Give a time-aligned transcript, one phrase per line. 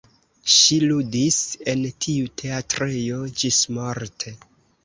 [0.53, 1.37] Ŝi ludis
[1.75, 4.39] en tiu teatrejo ĝismorte.